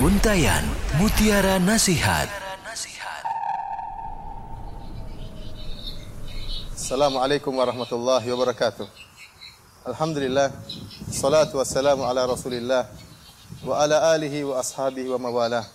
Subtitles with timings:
[0.00, 0.64] Untayan
[0.96, 2.24] Mutiara Nasihat.
[6.72, 8.88] Assalamualaikum warahmatullahi wabarakatuh.
[9.92, 10.56] Alhamdulillah.
[11.12, 12.88] Salatu wassalamu ala Rasulillah
[13.60, 15.68] wa ala alihi wa ashabihi wa mawalah.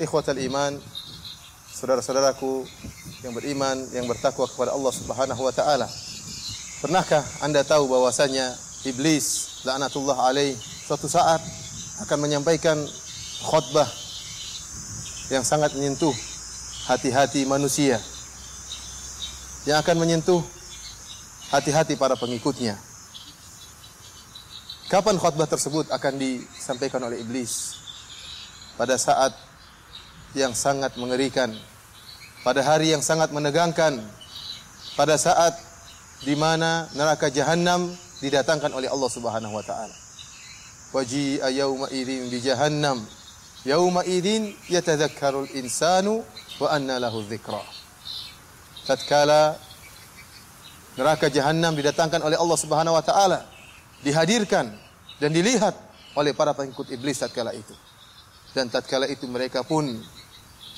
[0.00, 0.80] Ikhwatal iman,
[1.68, 2.64] saudara-saudaraku
[3.28, 5.84] yang beriman, yang bertakwa kepada Allah Subhanahu wa taala.
[6.80, 8.56] Pernahkah Anda tahu bahwasanya
[8.88, 10.56] iblis laknatullah alaih
[10.88, 11.44] suatu saat
[12.08, 12.80] akan menyampaikan
[13.44, 13.88] khutbah
[15.30, 16.14] yang sangat menyentuh
[16.88, 18.00] hati-hati manusia
[19.68, 20.40] yang akan menyentuh
[21.52, 22.80] hati-hati para pengikutnya.
[24.88, 27.76] Kapan khutbah tersebut akan disampaikan oleh iblis?
[28.80, 29.36] Pada saat
[30.32, 31.52] yang sangat mengerikan,
[32.40, 34.00] pada hari yang sangat menegangkan,
[34.96, 35.52] pada saat
[36.24, 37.92] di mana neraka jahanam
[38.24, 39.92] didatangkan oleh Allah Subhanahu wa taala.
[40.96, 43.04] Waji'a yauma idzin bi jahannam
[43.66, 46.22] Yauma idin yatadhakkarul insanu
[46.62, 47.24] wa anna lahu.
[48.86, 49.58] Tatkala
[50.98, 53.46] neraka jahanam didatangkan oleh Allah Subhanahu wa taala,
[54.02, 54.70] dihadirkan
[55.18, 55.74] dan dilihat
[56.14, 57.74] oleh para pengikut iblis tatkala itu.
[58.54, 59.86] Dan tatkala itu mereka pun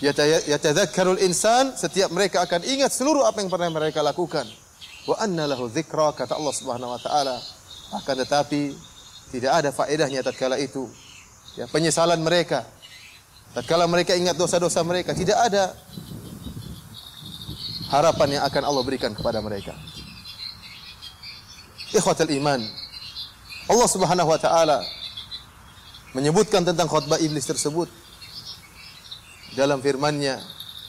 [0.00, 4.44] yatadhakkarul insan, setiap mereka akan ingat seluruh apa yang pernah mereka lakukan.
[5.08, 7.36] Wa anna lahu kata Allah Subhanahu wa taala.
[7.90, 8.70] Akan tetapi
[9.34, 10.86] tidak ada faedahnya tatkala itu.
[11.58, 12.66] Ya, penyesalan mereka
[13.50, 15.74] Tatkala mereka ingat dosa-dosa mereka, tidak ada
[17.90, 19.74] harapan yang akan Allah berikan kepada mereka.
[21.90, 22.62] Ikhwatul iman.
[23.66, 24.78] Allah Subhanahu wa taala
[26.14, 27.90] menyebutkan tentang khutbah iblis tersebut
[29.58, 30.38] dalam firman-Nya,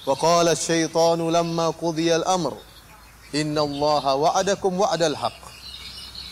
[0.06, 2.54] "Wa qala asy-syaitanu lamma qudiya al-amr,
[3.34, 5.42] inna Allah wa'adakum wa'dal haqq."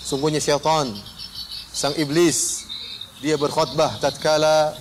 [0.06, 0.94] Sungguhnya syaitan,
[1.74, 2.69] sang iblis,
[3.20, 4.72] dia berkhutbah tatkala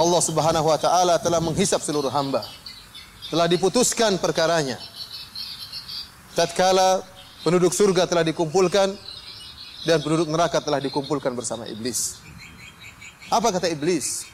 [0.00, 2.40] Allah Subhanahu wa taala telah menghisap seluruh hamba.
[3.28, 4.80] Telah diputuskan perkaranya.
[6.32, 7.04] Tatkala
[7.44, 8.96] penduduk surga telah dikumpulkan
[9.84, 12.16] dan penduduk neraka telah dikumpulkan bersama iblis.
[13.28, 14.24] Apa kata iblis?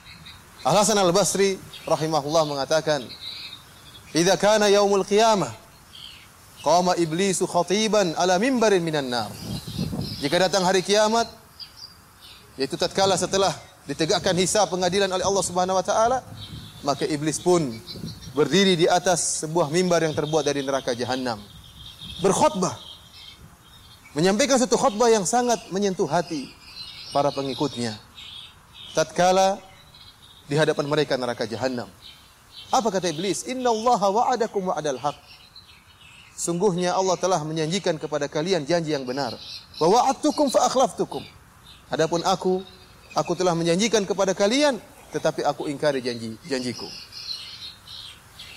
[0.62, 3.02] Al Hasan Al Basri rahimahullah mengatakan,
[4.14, 5.50] "Idza kana yaumul qiyamah,
[6.62, 9.30] qama iblisu khatiban ala mimbarin minan nar."
[10.18, 11.30] Jika datang hari kiamat,
[12.58, 13.54] yaitu tatkala setelah
[13.86, 16.20] ditegakkan hisab pengadilan oleh Allah Subhanahu wa taala,
[16.82, 17.72] maka iblis pun
[18.34, 21.38] berdiri di atas sebuah mimbar yang terbuat dari neraka jahanam.
[22.20, 22.74] Berkhutbah.
[24.12, 26.50] Menyampaikan satu khutbah yang sangat menyentuh hati
[27.14, 27.94] para pengikutnya.
[28.92, 29.62] Tatkala
[30.50, 31.86] di hadapan mereka neraka jahanam.
[32.74, 33.46] Apa kata iblis?
[33.46, 35.16] Inna Allah wa'adakum wa'adal haq.
[36.34, 39.38] Sungguhnya Allah telah menjanjikan kepada kalian janji yang benar.
[39.78, 41.37] Wa wa'adtukum fa akhlaftukum.
[41.88, 42.64] Adapun aku
[43.16, 44.76] Aku telah menjanjikan kepada kalian
[45.08, 46.84] tetapi aku ingkari janji janjiku.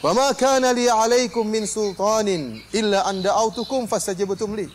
[0.04, 4.68] Wa ma kana li 'alaikum min sultanin illa an da'awtukum fastajabtum li.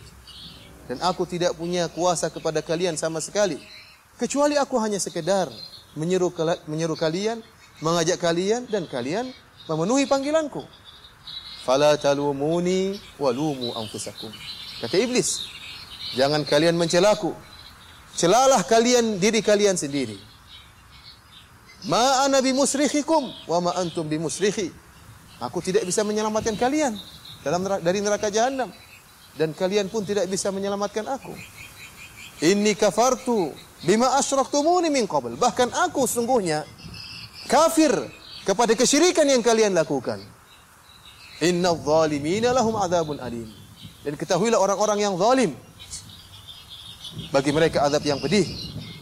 [0.88, 3.58] Dan aku tidak punya kuasa kepada kalian sama sekali
[4.16, 5.50] kecuali aku hanya sekedar
[5.98, 6.32] menyeru
[6.64, 7.44] menyeru kalian,
[7.84, 9.28] mengajak kalian dan kalian
[9.68, 10.64] memenuhi panggilanku.
[11.66, 14.30] Fala talumuni walumu anfusakum.
[14.80, 15.50] Kata iblis,
[16.14, 17.34] jangan kalian mencelaku,
[18.16, 20.16] Celalah kalian diri kalian sendiri.
[21.84, 24.72] Ma ana bimusrikhikum wa ma antum bimusrikhi.
[25.36, 26.96] Aku tidak bisa menyelamatkan kalian
[27.44, 28.72] dalam dari neraka jahanam
[29.36, 31.36] dan kalian pun tidak bisa menyelamatkan aku.
[32.40, 33.52] Inni kafartu
[33.84, 35.36] bima asyraktumuni min qabl.
[35.36, 36.64] Bahkan aku sungguhnya
[37.52, 37.92] kafir
[38.48, 40.24] kepada kesyirikan yang kalian lakukan.
[41.44, 43.52] Inna zalimina lahum adzabun alim.
[44.00, 45.52] Dan ketahuilah orang-orang yang zalim
[47.30, 48.46] bagi mereka azab yang pedih.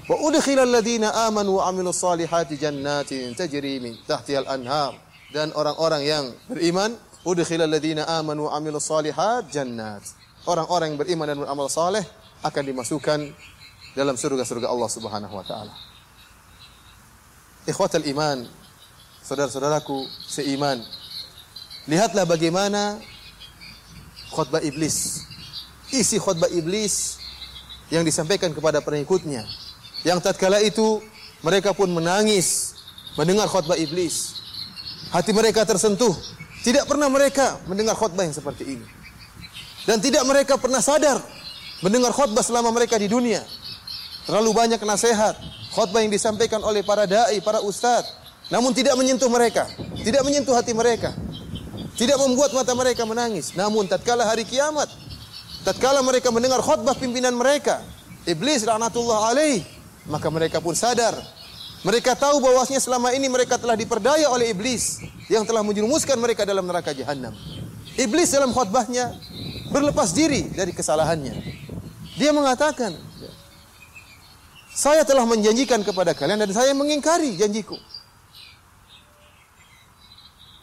[0.05, 4.97] Wa udkhilal ladina amanu wa amilus salihati jannatin tajri min tahtihal anhar.
[5.33, 10.05] Dan orang-orang yang beriman, udkhilal ladina amanu wa amilus salihat jannat.
[10.45, 12.05] Orang-orang yang beriman dan beramal saleh
[12.45, 13.21] akan dimasukkan
[13.97, 15.73] dalam surga-surga Allah Subhanahu wa taala.
[17.65, 18.45] Ikhwatal iman,
[19.25, 20.85] saudara-saudaraku seiman.
[21.89, 23.01] Lihatlah bagaimana
[24.29, 25.25] khutbah iblis.
[25.89, 27.24] Isi khutbah iblis
[27.93, 29.45] yang disampaikan kepada pengikutnya.
[30.05, 31.01] Yang tatkala itu
[31.41, 32.77] mereka pun menangis
[33.17, 34.41] mendengar khutbah iblis.
[35.13, 36.13] Hati mereka tersentuh.
[36.65, 38.87] Tidak pernah mereka mendengar khutbah yang seperti ini.
[39.85, 41.21] Dan tidak mereka pernah sadar
[41.85, 43.45] mendengar khutbah selama mereka di dunia.
[44.25, 45.37] Terlalu banyak nasihat,
[45.77, 48.09] khutbah yang disampaikan oleh para dai, para ustadz,
[48.49, 49.69] namun tidak menyentuh mereka,
[50.01, 51.13] tidak menyentuh hati mereka.
[51.95, 53.55] Tidak membuat mata mereka menangis.
[53.55, 54.91] Namun tatkala hari kiamat,
[55.65, 57.81] tatkala mereka mendengar khutbah pimpinan mereka,
[58.29, 59.65] iblis laknatullah alaih,
[60.07, 61.17] maka mereka pun sadar
[61.85, 66.65] Mereka tahu bahwasanya selama ini mereka telah diperdaya oleh iblis yang telah menjerumuskan mereka dalam
[66.65, 67.37] neraka jahanam.
[68.01, 69.13] Iblis dalam khutbahnya
[69.69, 71.37] berlepas diri dari kesalahannya.
[72.17, 72.97] Dia mengatakan,
[74.73, 77.77] saya telah menjanjikan kepada kalian dan saya mengingkari janjiku.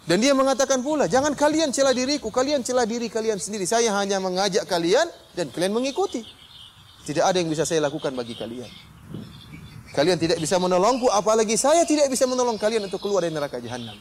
[0.01, 3.69] Dan dia mengatakan pula, jangan kalian celah diriku, kalian celah diri kalian sendiri.
[3.69, 5.05] Saya hanya mengajak kalian
[5.37, 6.25] dan kalian mengikuti.
[7.05, 8.69] Tidak ada yang bisa saya lakukan bagi kalian.
[9.91, 13.93] Kalian tidak bisa menolongku, apalagi saya tidak bisa menolong kalian untuk keluar dari neraka jahanam.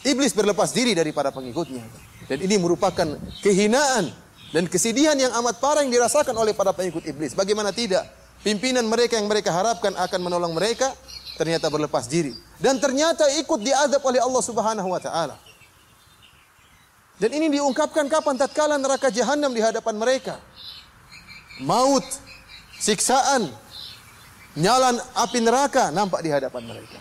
[0.00, 1.84] Iblis berlepas diri dari para pengikutnya.
[2.24, 3.04] Dan ini merupakan
[3.44, 4.08] kehinaan
[4.50, 7.36] dan kesedihan yang amat parah yang dirasakan oleh para pengikut iblis.
[7.36, 8.08] Bagaimana tidak?
[8.40, 10.96] Pimpinan mereka yang mereka harapkan akan menolong mereka,
[11.38, 15.36] ternyata berlepas diri dan ternyata ikut diadab oleh Allah Subhanahu wa taala.
[17.20, 20.40] Dan ini diungkapkan kapan tatkala neraka jahanam di hadapan mereka.
[21.60, 22.04] Maut,
[22.80, 23.52] siksaan,
[24.56, 26.96] nyalan api neraka nampak di hadapan mereka.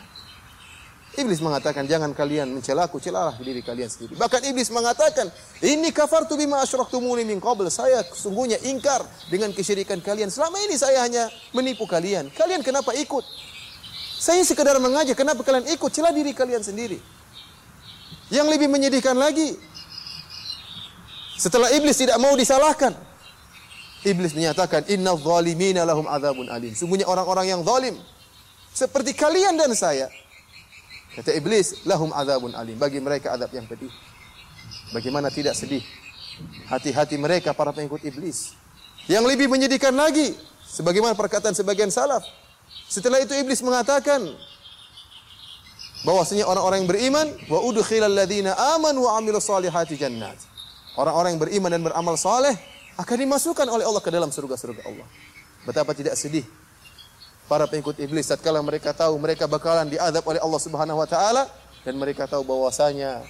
[1.20, 4.14] Iblis mengatakan jangan kalian mencelaku, celalah diri kalian sendiri.
[4.16, 5.28] Bahkan iblis mengatakan,
[5.60, 10.30] "Ini kafartu bima asyraktumuni min qabl." Saya sesungguhnya ingkar dengan kesyirikan kalian.
[10.30, 12.30] Selama ini saya hanya menipu kalian.
[12.32, 13.26] Kalian kenapa ikut?
[14.20, 15.88] Saya sekedar mengajak, kenapa kalian ikut?
[15.96, 17.00] Celah diri kalian sendiri.
[18.28, 19.56] Yang lebih menyedihkan lagi,
[21.40, 22.92] setelah iblis tidak mau disalahkan,
[24.04, 26.76] iblis menyatakan, Inna zalimina lahum azabun alim.
[26.76, 27.96] Sungguhnya orang-orang yang zalim,
[28.76, 30.12] seperti kalian dan saya,
[31.16, 32.76] kata iblis, lahum azabun alim.
[32.76, 33.90] Bagi mereka adab yang pedih.
[34.92, 35.82] Bagaimana tidak sedih?
[36.68, 38.52] Hati-hati mereka para pengikut iblis.
[39.08, 40.36] Yang lebih menyedihkan lagi,
[40.68, 42.22] sebagaimana perkataan sebagian salaf,
[42.90, 44.26] setelah itu iblis mengatakan
[46.02, 50.36] bahwasanya orang-orang yang beriman wa udkhilal ladzina amanu wa amilus solihati jannat.
[50.98, 52.58] Orang-orang yang beriman dan beramal saleh
[52.98, 55.08] akan dimasukkan oleh Allah ke dalam surga-surga Allah.
[55.64, 56.44] Betapa tidak sedih
[57.46, 61.46] para pengikut iblis tatkala mereka tahu mereka bakalan diadab oleh Allah Subhanahu wa taala
[61.86, 63.22] dan mereka tahu bahwasanya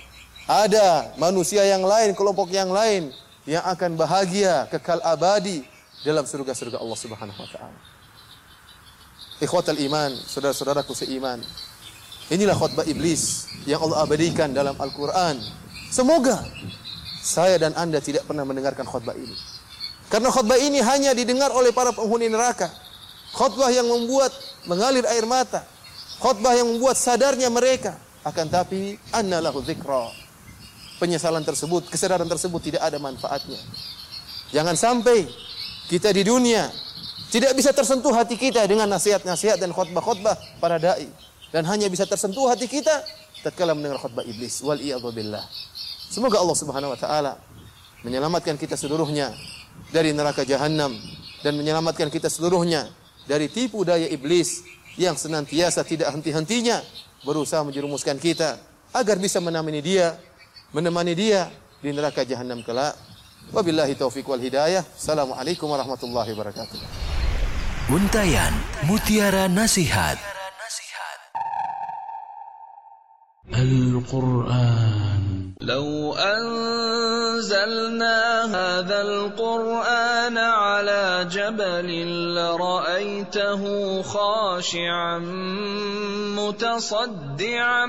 [0.50, 3.14] ada manusia yang lain, kelompok yang lain
[3.44, 5.68] yang akan bahagia kekal abadi
[6.02, 7.99] dalam surga-surga Allah Subhanahu wa taala.
[9.40, 11.40] Ikhwatal iman, saudara-saudaraku seiman.
[12.28, 15.40] Inilah khutbah iblis yang Allah abadikan dalam Al-Quran.
[15.90, 16.44] Semoga
[17.24, 19.34] saya dan anda tidak pernah mendengarkan khutbah ini.
[20.12, 22.68] Karena khutbah ini hanya didengar oleh para penghuni neraka.
[23.32, 24.36] Khutbah yang membuat
[24.68, 25.64] mengalir air mata.
[26.20, 27.96] Khutbah yang membuat sadarnya mereka.
[28.28, 30.12] Akan tapi, anna lahu zikra.
[31.00, 33.56] Penyesalan tersebut, kesadaran tersebut tidak ada manfaatnya.
[34.52, 35.24] Jangan sampai
[35.88, 36.68] kita di dunia
[37.30, 41.10] tidak bisa tersentuh hati kita dengan nasihat-nasihat dan khutbah-khutbah para dai
[41.54, 43.06] dan hanya bisa tersentuh hati kita
[43.46, 44.78] tatkala mendengar khutbah iblis wal
[45.14, 45.46] billah.
[46.10, 47.34] Semoga Allah Subhanahu wa taala
[48.02, 49.30] menyelamatkan kita seluruhnya
[49.94, 50.94] dari neraka jahanam
[51.46, 52.90] dan menyelamatkan kita seluruhnya
[53.30, 54.66] dari tipu daya iblis
[54.98, 56.82] yang senantiasa tidak henti-hentinya
[57.24, 58.58] berusaha menjerumuskan kita
[58.90, 60.18] agar bisa menemani dia
[60.74, 61.50] menemani dia
[61.82, 62.94] di neraka jahanam kelak.
[63.50, 64.86] Wabillahi taufiq wal hidayah.
[64.94, 67.19] Assalamualaikum warahmatullahi wabarakatuh.
[67.90, 68.54] Untayan
[68.86, 70.22] Mutiara Nasihat.
[73.50, 75.10] Al-Quran.
[75.62, 81.90] لو أنزلنا هذا القرآن على جبل
[82.36, 83.64] لرأيته
[84.02, 85.20] خاشعا
[86.38, 87.86] متصدعا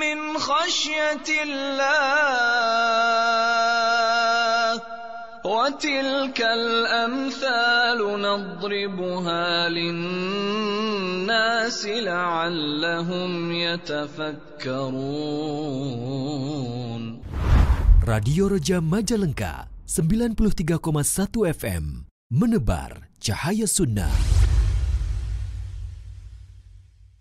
[0.00, 3.97] من خشية الله.
[5.48, 10.68] وتلك الأمثال نضربها للناس
[11.86, 14.92] لعلهم يتفكرون.
[18.08, 19.54] راديو رجا مجلنكا
[19.88, 21.84] 93,1 FM
[22.28, 22.90] menebar
[23.24, 24.12] cahaya sunnah.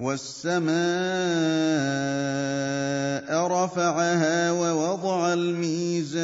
[0.00, 0.70] والسماء
[3.46, 6.20] رفعها ووضع الميزان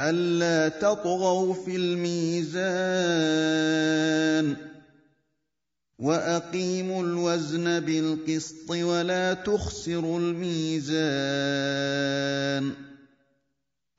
[0.00, 2.54] ألا تطغوا في الميزان
[5.98, 11.34] وأقيموا الوزن بالقسط ولا تخسروا الميزان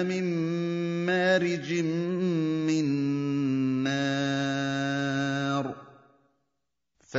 [0.07, 0.25] من
[1.07, 2.22] مارج من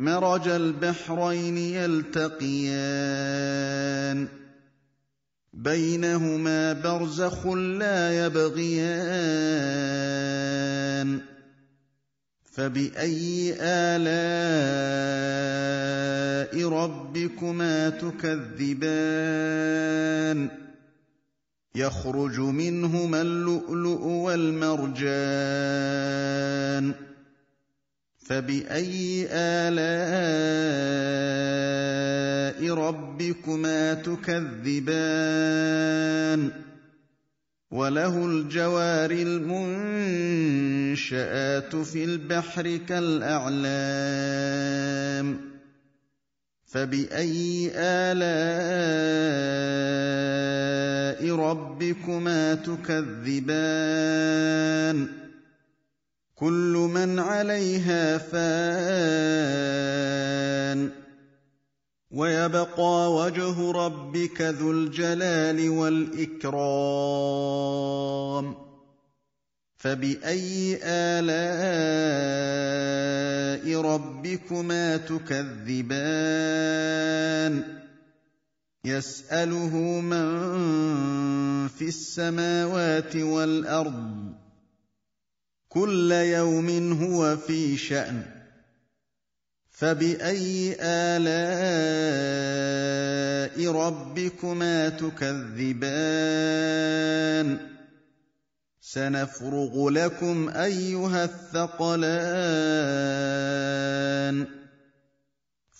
[0.00, 2.28] مرج البحرين يلتقيان.
[5.52, 9.60] بينهما برزخ لا يبغيان.
[12.52, 14.00] فبأي آلاء
[16.68, 19.10] ربكما تكذبان؟
[21.74, 25.10] يخرج منهما اللؤلؤ والمرجان.
[28.30, 29.80] فبأي آلاء
[32.74, 35.20] ربكما تكذبان
[37.70, 40.56] وله الجوار المنشآت
[41.76, 43.70] في البحر كالأعلام
[46.66, 48.30] فبأي آلاء
[51.36, 53.90] ربكما تكذبان
[56.40, 58.40] كل من عليها فان.
[62.10, 66.70] ويبقى وجه ربك ذو الجلال والإكرام.
[69.76, 71.30] فبأي آلاء
[73.80, 76.20] ربكما تكذبان؟
[78.84, 80.30] يسأله من
[81.68, 84.49] في السماوات والأرض.
[85.70, 88.22] كل يوم هو في شأن.
[89.70, 91.30] فبأي آلاء
[93.72, 95.98] ربكما تكذبان؟
[98.80, 102.10] سنفرغ لكم أيها الثقلان.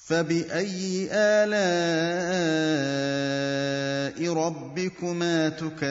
[0.07, 1.61] فبأي آلاء
[4.33, 5.91] ربكما تكذبان؟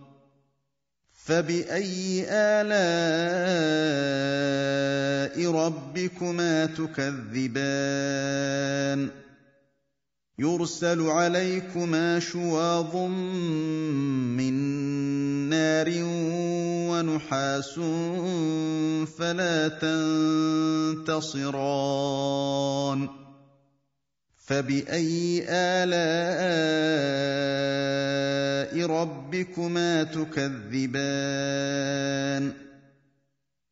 [1.31, 2.71] فباي الاء
[5.51, 7.49] ربكما تكذبان
[10.39, 12.95] يرسل عليكما شواظ
[14.35, 14.53] من
[15.49, 15.89] نار
[16.91, 17.79] ونحاس
[19.17, 19.67] فلا
[21.07, 23.20] تنتصران
[24.51, 25.95] فباي الاء
[28.85, 31.21] ربكما تكذبان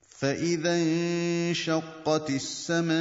[0.10, 3.00] فاذا انشقت السماء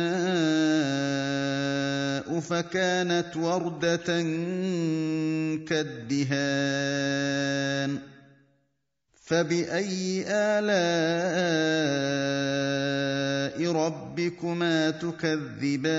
[2.41, 4.07] فكانت ورده
[5.69, 6.79] كالدهان
[9.25, 10.79] فباي الاء
[13.73, 15.99] ربكما تكذبان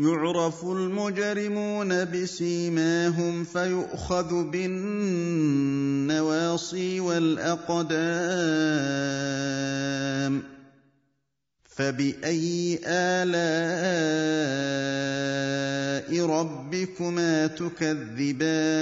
[0.00, 5.00] يعرف المجرمون بسيماهم فيؤخذ بالنواصي
[7.00, 7.90] والأقدام
[11.64, 13.40] فبأي آلاء
[16.26, 18.80] ربكما تكذبان؟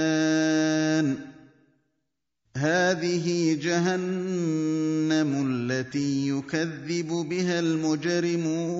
[2.57, 8.79] هذه جهنم التي يكذب بها المجرمون.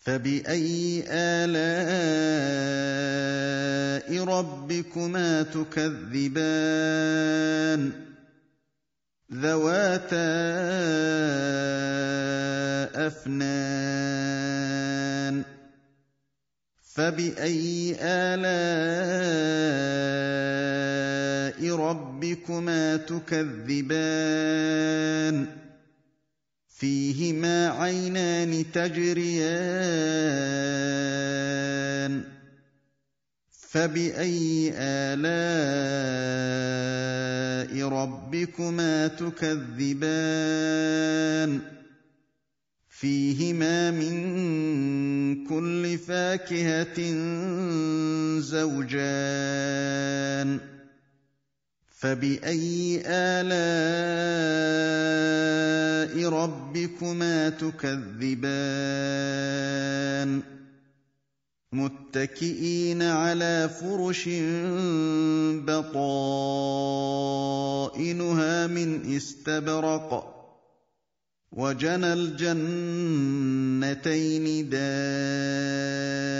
[0.00, 1.60] فباي الاء
[4.24, 7.00] ربكما تكذبان
[9.32, 10.30] ذواتا
[13.06, 14.90] افنان
[16.94, 19.20] فباي الاء
[21.76, 24.30] ربكما تكذبان
[26.80, 29.44] فيهما عينان تجريان
[33.50, 35.28] فبأي آلاء
[37.88, 40.30] ربكما تكذبان
[42.88, 47.00] فيهما من كل فاكهة
[48.40, 49.90] زوجان
[52.00, 53.60] فباي الاء
[56.28, 59.10] ربكما تكذبان
[61.72, 64.28] متكئين على فرش
[65.68, 66.96] بطائنها
[68.66, 70.36] من استبرق
[71.52, 73.10] وجنى الجنتين
[74.68, 76.39] دان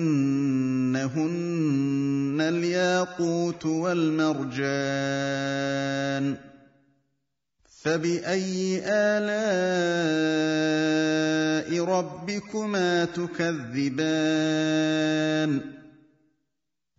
[2.41, 4.67] الياقوت والمرجان
[7.83, 9.69] فباي الاء
[11.85, 14.39] ربكما تكذبان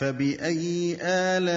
[0.00, 1.50] فباي الاء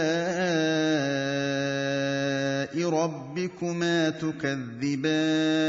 [2.89, 5.59] ربكما تكذبان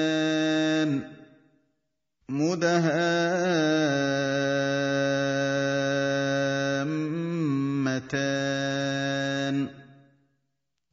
[8.65, 9.69] مدهامتان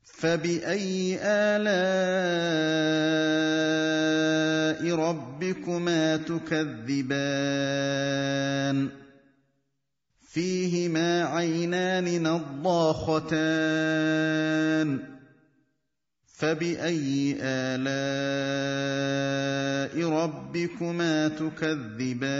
[0.03, 1.71] فباي الاء
[4.95, 7.71] ربكما تكذبان
[10.33, 13.51] فيهما عينان نضاختان.
[16.37, 17.91] فبأي آلاء
[20.09, 22.31] ربكما تكذبان؟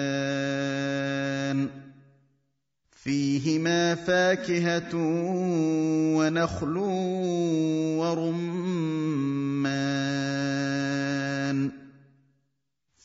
[3.04, 4.96] فيهما فاكهة
[6.16, 6.78] ونخل
[7.98, 8.21] ورمان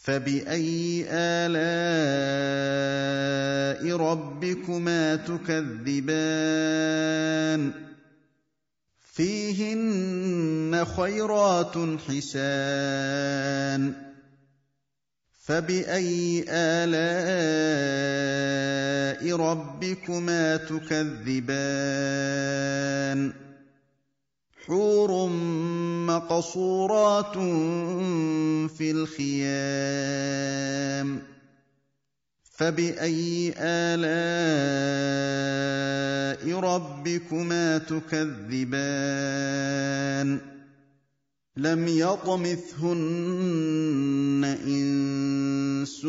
[0.07, 2.47] فباي الاء
[3.97, 6.43] ربكما تكذبان
[9.13, 11.75] فيهن خيرات
[12.09, 13.93] حسان
[15.45, 17.77] فباي الاء
[19.37, 21.87] ربكما تكذبان
[24.67, 25.29] حور
[26.07, 27.35] مقصورات
[28.77, 30.27] في الخيام
[32.57, 34.47] فباي الاء
[36.61, 38.97] ربكما تكذبان
[41.57, 42.97] لم يطمثهن
[44.67, 46.07] انس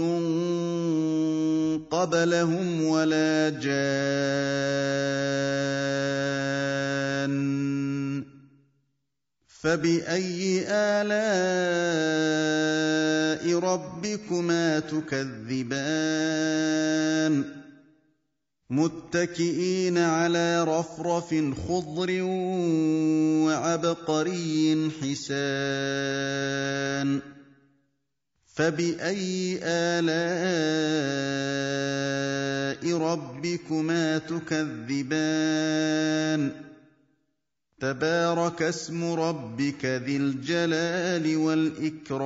[1.92, 4.78] قبلهم ولا جان
[9.62, 11.18] فباي الاء
[13.60, 16.38] ربكما تكذبان
[18.70, 21.30] متكئين على رفرف
[21.68, 22.22] خضر
[23.46, 26.40] وعبقري حسان
[28.56, 31.18] فباي الاء
[32.98, 36.27] ربكما تكذبان
[37.83, 42.25] تبارك اسم ربك ذي الجلال والاكرام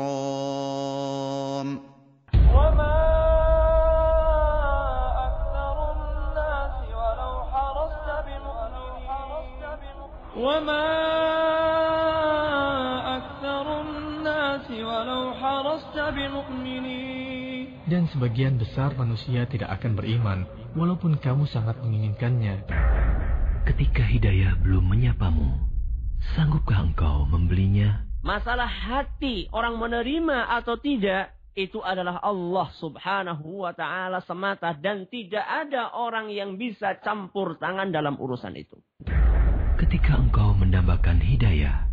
[2.57, 3.01] وما
[5.29, 9.09] أكثر الناس ولو حرصت بمؤمنين
[10.37, 10.87] وما
[13.17, 20.45] أكثر الناس ولو حرصت بمؤمنين Dan sebagian besar manusia tidak akan beriman,
[20.77, 22.67] walaupun kamu sangat menginginkannya.
[23.62, 25.54] Ketika hidayah belum menyapamu,
[26.34, 28.10] sanggupkah engkau membelinya?
[28.26, 35.46] Masalah hati orang menerima atau tidak itu adalah Allah Subhanahu wa taala semata dan tidak
[35.46, 38.82] ada orang yang bisa campur tangan dalam urusan itu.
[39.78, 41.86] Ketika engkau mendambakan hidayah,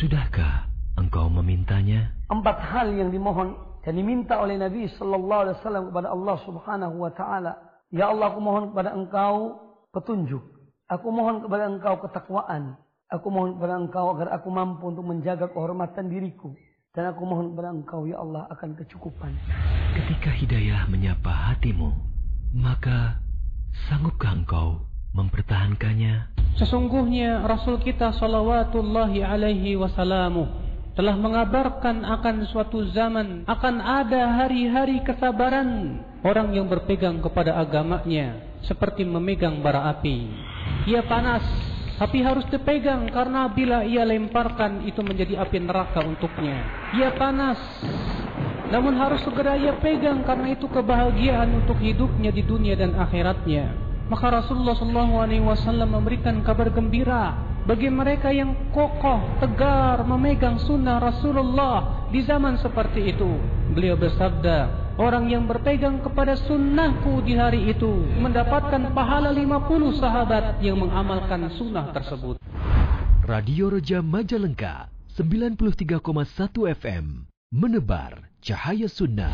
[0.00, 0.68] sudahkah
[1.00, 2.12] engkau memintanya?
[2.26, 3.54] empat hal yang dimohon
[3.86, 7.52] dan diminta oleh Nabi sallallahu alaihi wasallam kepada Allah Subhanahu wa taala.
[7.94, 9.62] Ya Allah, aku mohon kepada Engkau
[9.94, 10.55] petunjuk.
[10.86, 12.78] Aku mohon kepada Engkau ketakwaan.
[13.10, 16.54] Aku mohon kepada Engkau agar aku mampu untuk menjaga kehormatan diriku.
[16.94, 19.34] Dan aku mohon kepada Engkau, ya Allah, akan kecukupan.
[19.98, 21.90] Ketika hidayah menyapa hatimu,
[22.54, 23.18] maka
[23.90, 26.38] sanggupkah engkau mempertahankannya?
[26.54, 30.46] Sesungguhnya Rasul kita salawatullahi alaihi wasallamu
[30.94, 39.04] telah mengabarkan akan suatu zaman akan ada hari-hari kesabaran orang yang berpegang kepada agamanya seperti
[39.04, 40.32] memegang bara api.
[40.86, 41.42] Ia panas
[41.96, 46.62] tapi harus dipegang karena bila ia lemparkan itu menjadi api neraka untuknya.
[46.94, 47.58] Ia panas
[48.66, 53.86] namun harus segera ia pegang karena itu kebahagiaan untuk hidupnya di dunia dan akhiratnya.
[54.06, 57.34] Maka Rasulullah SAW memberikan kabar gembira
[57.66, 63.26] bagi mereka yang kokoh, tegar memegang sunnah Rasulullah di zaman seperti itu.
[63.74, 70.80] Beliau bersabda, orang yang berpegang kepada sunnahku di hari itu mendapatkan pahala 50 sahabat yang
[70.80, 72.40] mengamalkan sunnah tersebut.
[73.28, 76.00] Radio Roja Majalengka 93,1
[76.76, 79.32] FM menebar cahaya sunnah